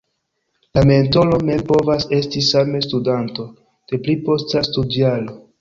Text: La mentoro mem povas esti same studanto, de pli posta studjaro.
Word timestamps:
La 0.77 0.81
mentoro 0.91 1.37
mem 1.49 1.61
povas 1.73 2.07
esti 2.21 2.43
same 2.49 2.81
studanto, 2.89 3.47
de 3.93 4.03
pli 4.07 4.17
posta 4.31 4.69
studjaro. 4.71 5.41